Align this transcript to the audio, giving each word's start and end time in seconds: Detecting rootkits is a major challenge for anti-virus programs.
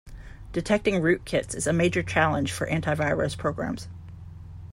Detecting 0.51 0.95
rootkits 0.95 1.53
is 1.53 1.67
a 1.67 1.73
major 1.73 2.01
challenge 2.01 2.51
for 2.51 2.65
anti-virus 2.65 3.35
programs. 3.35 3.87